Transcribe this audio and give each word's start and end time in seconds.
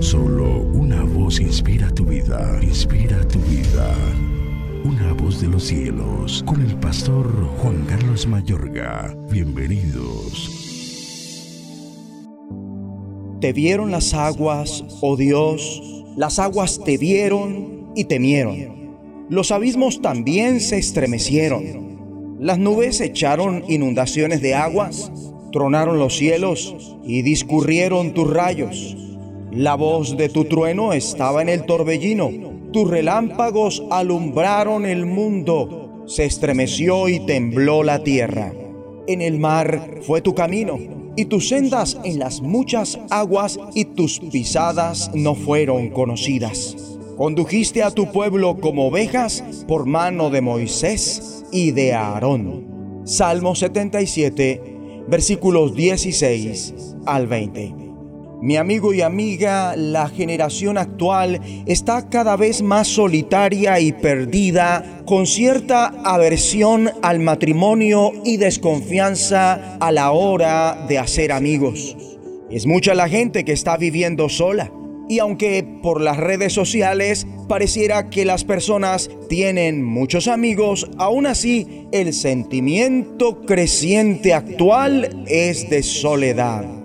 Solo 0.00 0.60
una 0.60 1.02
voz 1.04 1.40
inspira 1.40 1.90
tu 1.90 2.04
vida, 2.04 2.58
inspira 2.62 3.26
tu 3.28 3.38
vida. 3.40 3.94
Una 4.84 5.14
voz 5.14 5.40
de 5.40 5.48
los 5.48 5.64
cielos, 5.64 6.44
con 6.46 6.60
el 6.60 6.76
pastor 6.76 7.26
Juan 7.58 7.84
Carlos 7.86 8.26
Mayorga. 8.26 9.16
Bienvenidos. 9.30 10.50
Te 13.40 13.52
vieron 13.54 13.90
las 13.90 14.12
aguas, 14.12 14.84
oh 15.00 15.16
Dios, 15.16 15.82
las 16.16 16.38
aguas 16.38 16.78
te 16.84 16.98
vieron 16.98 17.92
y 17.96 18.04
temieron. 18.04 19.26
Los 19.30 19.50
abismos 19.50 20.02
también 20.02 20.60
se 20.60 20.76
estremecieron. 20.76 22.36
Las 22.38 22.58
nubes 22.58 23.00
echaron 23.00 23.64
inundaciones 23.66 24.42
de 24.42 24.54
aguas, 24.54 25.10
tronaron 25.52 25.98
los 25.98 26.16
cielos 26.16 26.76
y 27.02 27.22
discurrieron 27.22 28.12
tus 28.12 28.30
rayos. 28.30 29.05
La 29.56 29.74
voz 29.74 30.18
de 30.18 30.28
tu 30.28 30.44
trueno 30.44 30.92
estaba 30.92 31.40
en 31.40 31.48
el 31.48 31.64
torbellino, 31.64 32.30
tus 32.74 32.90
relámpagos 32.90 33.82
alumbraron 33.90 34.84
el 34.84 35.06
mundo, 35.06 36.04
se 36.06 36.26
estremeció 36.26 37.08
y 37.08 37.20
tembló 37.20 37.82
la 37.82 38.04
tierra. 38.04 38.52
En 39.06 39.22
el 39.22 39.38
mar 39.38 40.00
fue 40.02 40.20
tu 40.20 40.34
camino, 40.34 40.78
y 41.16 41.24
tus 41.24 41.48
sendas 41.48 41.98
en 42.04 42.18
las 42.18 42.42
muchas 42.42 42.98
aguas, 43.08 43.58
y 43.72 43.86
tus 43.86 44.20
pisadas 44.20 45.10
no 45.14 45.34
fueron 45.34 45.88
conocidas. 45.88 46.76
Condujiste 47.16 47.82
a 47.82 47.90
tu 47.90 48.12
pueblo 48.12 48.58
como 48.60 48.88
ovejas 48.88 49.42
por 49.66 49.86
mano 49.86 50.28
de 50.28 50.42
Moisés 50.42 51.46
y 51.50 51.70
de 51.70 51.94
Aarón. 51.94 53.02
Salmo 53.06 53.54
77, 53.54 54.60
versículos 55.08 55.74
16 55.74 56.74
al 57.06 57.26
20. 57.26 57.85
Mi 58.42 58.58
amigo 58.58 58.92
y 58.92 59.00
amiga, 59.00 59.74
la 59.76 60.08
generación 60.08 60.76
actual 60.76 61.40
está 61.64 62.10
cada 62.10 62.36
vez 62.36 62.60
más 62.60 62.86
solitaria 62.86 63.80
y 63.80 63.92
perdida, 63.92 65.02
con 65.06 65.26
cierta 65.26 65.86
aversión 66.04 66.90
al 67.02 67.20
matrimonio 67.20 68.12
y 68.24 68.36
desconfianza 68.36 69.78
a 69.78 69.90
la 69.90 70.10
hora 70.10 70.84
de 70.86 70.98
hacer 70.98 71.32
amigos. 71.32 71.96
Es 72.50 72.66
mucha 72.66 72.94
la 72.94 73.08
gente 73.08 73.42
que 73.44 73.52
está 73.52 73.78
viviendo 73.78 74.28
sola. 74.28 74.70
Y 75.08 75.18
aunque 75.20 75.64
por 75.82 76.00
las 76.00 76.18
redes 76.18 76.52
sociales 76.52 77.26
pareciera 77.48 78.10
que 78.10 78.24
las 78.24 78.44
personas 78.44 79.08
tienen 79.28 79.82
muchos 79.82 80.28
amigos, 80.28 80.90
aún 80.98 81.26
así 81.26 81.86
el 81.90 82.12
sentimiento 82.12 83.46
creciente 83.46 84.34
actual 84.34 85.24
es 85.26 85.70
de 85.70 85.82
soledad. 85.82 86.75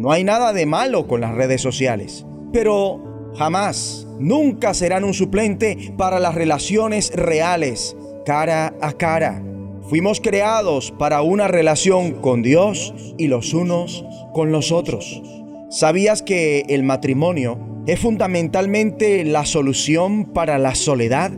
No 0.00 0.12
hay 0.12 0.24
nada 0.24 0.54
de 0.54 0.64
malo 0.64 1.06
con 1.06 1.20
las 1.20 1.34
redes 1.34 1.60
sociales, 1.60 2.24
pero 2.54 3.34
jamás, 3.36 4.08
nunca 4.18 4.72
serán 4.72 5.04
un 5.04 5.12
suplente 5.12 5.92
para 5.98 6.18
las 6.18 6.34
relaciones 6.34 7.12
reales, 7.14 7.94
cara 8.24 8.72
a 8.80 8.94
cara. 8.94 9.44
Fuimos 9.90 10.22
creados 10.22 10.90
para 10.98 11.20
una 11.20 11.48
relación 11.48 12.12
con 12.12 12.40
Dios 12.40 12.94
y 13.18 13.26
los 13.26 13.52
unos 13.52 14.02
con 14.32 14.52
los 14.52 14.72
otros. 14.72 15.20
¿Sabías 15.68 16.22
que 16.22 16.64
el 16.70 16.82
matrimonio 16.82 17.58
es 17.86 18.00
fundamentalmente 18.00 19.22
la 19.26 19.44
solución 19.44 20.24
para 20.24 20.56
la 20.56 20.76
soledad? 20.76 21.30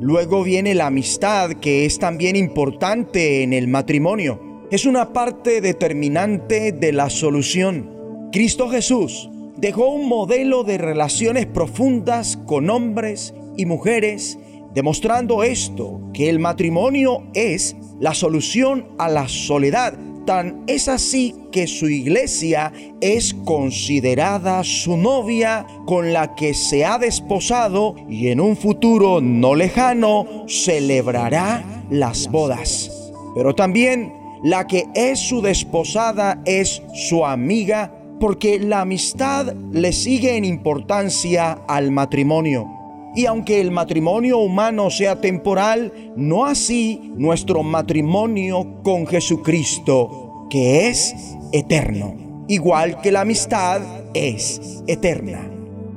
Luego 0.00 0.42
viene 0.42 0.74
la 0.74 0.88
amistad, 0.88 1.52
que 1.52 1.84
es 1.84 2.00
también 2.00 2.34
importante 2.34 3.44
en 3.44 3.52
el 3.52 3.68
matrimonio. 3.68 4.66
Es 4.72 4.84
una 4.84 5.12
parte 5.12 5.60
determinante 5.60 6.72
de 6.72 6.92
la 6.92 7.08
solución. 7.08 7.99
Cristo 8.32 8.68
Jesús 8.68 9.28
dejó 9.56 9.88
un 9.88 10.08
modelo 10.08 10.62
de 10.62 10.78
relaciones 10.78 11.46
profundas 11.46 12.38
con 12.46 12.70
hombres 12.70 13.34
y 13.56 13.66
mujeres, 13.66 14.38
demostrando 14.72 15.42
esto, 15.42 16.00
que 16.14 16.28
el 16.28 16.38
matrimonio 16.38 17.24
es 17.34 17.74
la 17.98 18.14
solución 18.14 18.86
a 18.98 19.08
la 19.08 19.26
soledad. 19.26 19.98
Tan 20.26 20.62
es 20.68 20.86
así 20.86 21.34
que 21.50 21.66
su 21.66 21.88
iglesia 21.88 22.72
es 23.00 23.34
considerada 23.34 24.62
su 24.62 24.96
novia 24.96 25.66
con 25.84 26.12
la 26.12 26.36
que 26.36 26.54
se 26.54 26.84
ha 26.84 26.98
desposado 26.98 27.96
y 28.08 28.28
en 28.28 28.40
un 28.40 28.56
futuro 28.56 29.20
no 29.20 29.56
lejano 29.56 30.46
celebrará 30.46 31.84
las 31.90 32.30
bodas. 32.30 33.12
Pero 33.34 33.56
también 33.56 34.12
la 34.44 34.68
que 34.68 34.84
es 34.94 35.18
su 35.18 35.42
desposada 35.42 36.40
es 36.44 36.80
su 36.94 37.26
amiga 37.26 37.99
porque 38.20 38.60
la 38.60 38.82
amistad 38.82 39.54
le 39.72 39.92
sigue 39.92 40.36
en 40.36 40.44
importancia 40.44 41.52
al 41.66 41.90
matrimonio. 41.90 42.68
Y 43.16 43.26
aunque 43.26 43.60
el 43.60 43.72
matrimonio 43.72 44.38
humano 44.38 44.90
sea 44.90 45.20
temporal, 45.20 46.12
no 46.16 46.44
así 46.44 47.12
nuestro 47.16 47.62
matrimonio 47.64 48.82
con 48.84 49.06
Jesucristo, 49.06 50.46
que 50.50 50.88
es 50.88 51.14
eterno, 51.52 52.44
igual 52.46 53.00
que 53.00 53.10
la 53.10 53.22
amistad 53.22 53.80
es 54.14 54.82
eterna. 54.86 55.50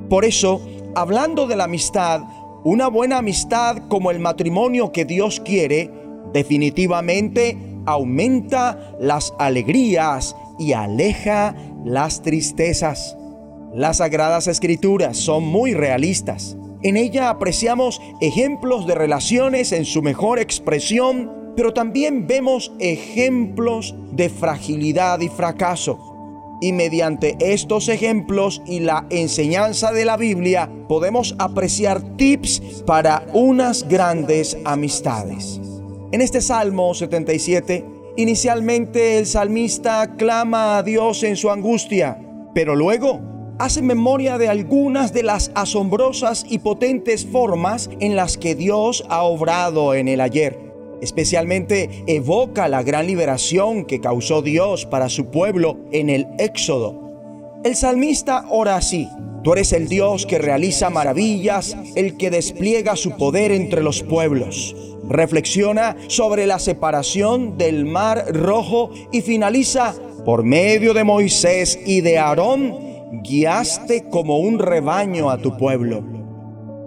Por 0.08 0.24
eso, 0.24 0.60
hablando 0.96 1.46
de 1.46 1.56
la 1.56 1.64
amistad, 1.64 2.22
una 2.64 2.88
buena 2.88 3.18
amistad 3.18 3.82
como 3.88 4.10
el 4.10 4.18
matrimonio 4.18 4.92
que 4.92 5.04
Dios 5.04 5.40
quiere, 5.40 5.90
definitivamente 6.32 7.56
aumenta 7.86 8.96
las 8.98 9.34
alegrías 9.38 10.34
y 10.58 10.72
aleja 10.72 11.54
las 11.84 12.22
tristezas. 12.22 13.16
Las 13.74 13.98
sagradas 13.98 14.46
escrituras 14.46 15.16
son 15.16 15.44
muy 15.44 15.74
realistas. 15.74 16.56
En 16.82 16.96
ella 16.96 17.30
apreciamos 17.30 18.00
ejemplos 18.20 18.86
de 18.86 18.94
relaciones 18.94 19.72
en 19.72 19.84
su 19.84 20.02
mejor 20.02 20.38
expresión, 20.38 21.52
pero 21.56 21.72
también 21.72 22.26
vemos 22.26 22.72
ejemplos 22.78 23.94
de 24.12 24.28
fragilidad 24.28 25.20
y 25.20 25.28
fracaso. 25.28 25.98
Y 26.60 26.72
mediante 26.72 27.36
estos 27.40 27.88
ejemplos 27.88 28.62
y 28.66 28.80
la 28.80 29.06
enseñanza 29.10 29.92
de 29.92 30.04
la 30.04 30.16
Biblia 30.16 30.70
podemos 30.88 31.34
apreciar 31.38 32.16
tips 32.16 32.82
para 32.86 33.26
unas 33.32 33.88
grandes 33.88 34.56
amistades. 34.64 35.60
En 36.12 36.20
este 36.20 36.40
Salmo 36.40 36.94
77 36.94 37.93
Inicialmente 38.16 39.18
el 39.18 39.26
salmista 39.26 40.14
clama 40.16 40.78
a 40.78 40.84
Dios 40.84 41.24
en 41.24 41.34
su 41.34 41.50
angustia, 41.50 42.16
pero 42.54 42.76
luego 42.76 43.20
hace 43.58 43.82
memoria 43.82 44.38
de 44.38 44.48
algunas 44.48 45.12
de 45.12 45.24
las 45.24 45.50
asombrosas 45.56 46.46
y 46.48 46.60
potentes 46.60 47.26
formas 47.26 47.90
en 47.98 48.14
las 48.14 48.38
que 48.38 48.54
Dios 48.54 49.04
ha 49.08 49.24
obrado 49.24 49.94
en 49.94 50.06
el 50.06 50.20
ayer. 50.20 50.56
Especialmente 51.00 52.04
evoca 52.06 52.68
la 52.68 52.84
gran 52.84 53.08
liberación 53.08 53.84
que 53.84 54.00
causó 54.00 54.42
Dios 54.42 54.86
para 54.86 55.08
su 55.08 55.26
pueblo 55.32 55.78
en 55.90 56.08
el 56.08 56.28
Éxodo. 56.38 57.00
El 57.64 57.74
salmista 57.74 58.46
ora 58.48 58.76
así, 58.76 59.08
Tú 59.44 59.52
eres 59.52 59.74
el 59.74 59.88
Dios 59.88 60.24
que 60.24 60.38
realiza 60.38 60.88
maravillas, 60.88 61.76
el 61.96 62.16
que 62.16 62.30
despliega 62.30 62.96
su 62.96 63.18
poder 63.18 63.52
entre 63.52 63.82
los 63.82 64.02
pueblos. 64.02 64.74
Reflexiona 65.06 65.96
sobre 66.08 66.46
la 66.46 66.58
separación 66.58 67.58
del 67.58 67.84
mar 67.84 68.24
rojo 68.32 68.90
y 69.12 69.20
finaliza, 69.20 69.94
por 70.24 70.44
medio 70.44 70.94
de 70.94 71.04
Moisés 71.04 71.78
y 71.84 72.00
de 72.00 72.16
Aarón, 72.16 72.74
guiaste 73.22 74.08
como 74.08 74.38
un 74.38 74.58
rebaño 74.58 75.28
a 75.28 75.36
tu 75.36 75.58
pueblo. 75.58 76.02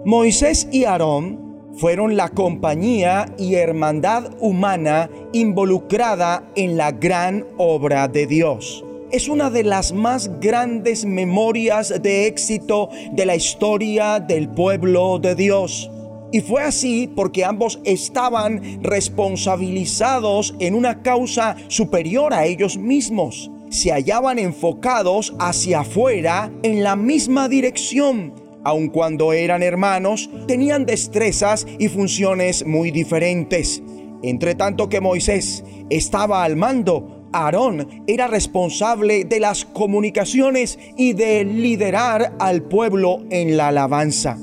Moisés 0.04 0.66
y 0.72 0.82
Aarón 0.82 1.70
fueron 1.76 2.16
la 2.16 2.30
compañía 2.30 3.26
y 3.38 3.54
hermandad 3.54 4.32
humana 4.40 5.08
involucrada 5.32 6.50
en 6.56 6.76
la 6.76 6.90
gran 6.90 7.46
obra 7.56 8.08
de 8.08 8.26
Dios. 8.26 8.84
Es 9.10 9.26
una 9.26 9.48
de 9.48 9.64
las 9.64 9.94
más 9.94 10.38
grandes 10.38 11.06
memorias 11.06 12.02
de 12.02 12.26
éxito 12.26 12.90
de 13.12 13.24
la 13.24 13.36
historia 13.36 14.20
del 14.20 14.50
pueblo 14.50 15.18
de 15.18 15.34
Dios. 15.34 15.90
Y 16.30 16.42
fue 16.42 16.62
así 16.62 17.10
porque 17.16 17.42
ambos 17.46 17.80
estaban 17.84 18.82
responsabilizados 18.82 20.54
en 20.58 20.74
una 20.74 21.00
causa 21.00 21.56
superior 21.68 22.34
a 22.34 22.44
ellos 22.44 22.76
mismos. 22.76 23.50
Se 23.70 23.92
hallaban 23.92 24.38
enfocados 24.38 25.34
hacia 25.38 25.80
afuera 25.80 26.52
en 26.62 26.82
la 26.84 26.94
misma 26.94 27.48
dirección. 27.48 28.34
Aun 28.62 28.88
cuando 28.88 29.32
eran 29.32 29.62
hermanos, 29.62 30.28
tenían 30.46 30.84
destrezas 30.84 31.66
y 31.78 31.88
funciones 31.88 32.66
muy 32.66 32.90
diferentes. 32.90 33.82
Entre 34.22 34.54
tanto 34.54 34.90
que 34.90 35.00
Moisés 35.00 35.64
estaba 35.88 36.44
al 36.44 36.56
mando, 36.56 37.17
Aarón 37.32 38.04
era 38.06 38.26
responsable 38.26 39.24
de 39.24 39.40
las 39.40 39.64
comunicaciones 39.64 40.78
y 40.96 41.12
de 41.12 41.44
liderar 41.44 42.34
al 42.38 42.62
pueblo 42.62 43.22
en 43.30 43.56
la 43.56 43.68
alabanza. 43.68 44.38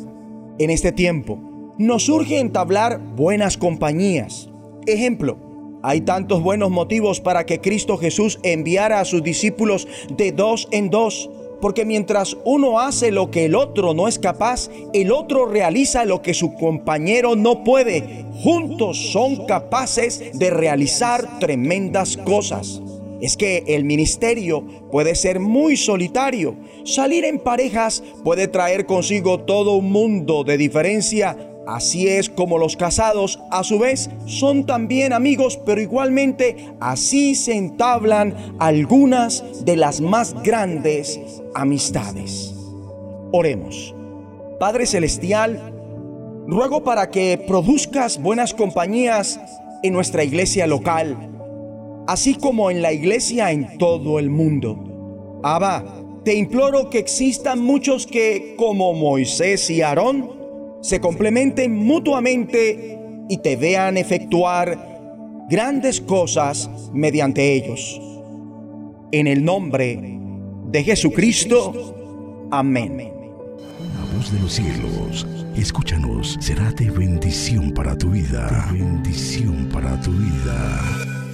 En 0.59 0.69
este 0.69 0.91
tiempo, 0.91 1.39
nos 1.77 2.05
surge 2.05 2.39
entablar 2.39 2.99
buenas 3.15 3.57
compañías. 3.57 4.49
Ejemplo, 4.85 5.37
hay 5.83 6.01
tantos 6.01 6.41
buenos 6.41 6.71
motivos 6.71 7.21
para 7.21 7.45
que 7.45 7.61
Cristo 7.61 7.97
Jesús 7.97 8.39
enviara 8.43 8.99
a 8.99 9.05
sus 9.05 9.21
discípulos 9.21 9.87
de 10.09 10.31
dos 10.31 10.67
en 10.71 10.89
dos. 10.89 11.29
Porque 11.61 11.85
mientras 11.85 12.37
uno 12.45 12.79
hace 12.79 13.11
lo 13.11 13.31
que 13.31 13.45
el 13.45 13.55
otro 13.55 13.93
no 13.93 14.07
es 14.07 14.19
capaz, 14.19 14.69
el 14.93 15.11
otro 15.11 15.45
realiza 15.45 16.05
lo 16.05 16.21
que 16.21 16.33
su 16.33 16.55
compañero 16.55 17.35
no 17.35 17.63
puede. 17.63 18.25
Juntos 18.43 19.11
son 19.11 19.45
capaces 19.45 20.37
de 20.37 20.49
realizar 20.49 21.39
tremendas 21.39 22.17
cosas. 22.17 22.81
Es 23.21 23.37
que 23.37 23.63
el 23.67 23.85
ministerio 23.85 24.65
puede 24.91 25.15
ser 25.15 25.39
muy 25.39 25.77
solitario. 25.77 26.55
Salir 26.83 27.25
en 27.25 27.39
parejas 27.39 28.03
puede 28.23 28.47
traer 28.47 28.85
consigo 28.85 29.39
todo 29.39 29.75
un 29.75 29.91
mundo 29.91 30.43
de 30.43 30.57
diferencia 30.57 31.37
Así 31.67 32.07
es 32.07 32.29
como 32.29 32.59
los 32.59 32.77
casados 32.77 33.39
a 33.49 33.63
su 33.63 33.79
vez 33.79 34.09
son 34.27 34.65
también 34.65 35.13
amigos, 35.13 35.59
pero 35.65 35.81
igualmente 35.81 36.73
así 36.79 37.33
se 37.33 37.55
entablan 37.55 38.55
algunas 38.59 39.65
de 39.65 39.75
las 39.75 39.99
más 39.99 40.35
grandes 40.43 41.19
amistades. 41.55 42.53
Oremos. 43.31 43.95
Padre 44.59 44.85
Celestial, 44.85 45.73
ruego 46.47 46.83
para 46.83 47.09
que 47.09 47.43
produzcas 47.47 48.21
buenas 48.21 48.53
compañías 48.53 49.39
en 49.81 49.91
nuestra 49.91 50.23
iglesia 50.23 50.67
local, 50.67 51.17
así 52.07 52.35
como 52.35 52.69
en 52.69 52.83
la 52.83 52.93
iglesia 52.93 53.51
en 53.51 53.77
todo 53.79 54.19
el 54.19 54.29
mundo. 54.29 55.39
Abba, 55.43 55.83
te 56.23 56.35
imploro 56.35 56.89
que 56.89 56.99
existan 56.99 57.59
muchos 57.59 58.05
que, 58.05 58.55
como 58.57 58.93
Moisés 58.93 59.69
y 59.69 59.81
Aarón, 59.81 60.44
se 60.85 60.99
complementen 60.99 61.75
mutuamente 61.75 62.99
y 63.27 63.39
te 63.39 63.55
vean 63.55 63.97
efectuar 63.97 65.47
grandes 65.49 65.99
cosas 65.99 66.69
mediante 66.93 67.53
ellos. 67.53 67.99
En 69.11 69.25
el 69.25 69.43
nombre 69.43 70.19
de 70.67 70.83
Jesucristo. 70.83 72.47
Amén. 72.51 72.97
La 72.99 74.15
voz 74.15 74.31
de 74.31 74.39
los 74.39 74.53
cielos, 74.53 75.25
escúchanos, 75.57 76.37
será 76.39 76.71
de 76.73 76.91
bendición 76.91 77.71
para 77.71 77.97
tu 77.97 78.11
vida. 78.11 78.69
bendición 78.71 79.67
para 79.73 79.99
tu 80.01 80.11
vida. 80.11 81.24